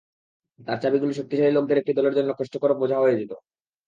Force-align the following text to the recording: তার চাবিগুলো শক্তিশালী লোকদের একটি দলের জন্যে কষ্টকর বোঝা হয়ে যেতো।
তার 0.59 0.77
চাবিগুলো 0.81 1.11
শক্তিশালী 1.13 1.51
লোকদের 1.53 1.79
একটি 1.79 1.91
দলের 1.97 2.15
জন্যে 2.17 2.33
কষ্টকর 2.39 2.71
বোঝা 2.81 2.97
হয়ে 2.99 3.19
যেতো। 3.19 3.35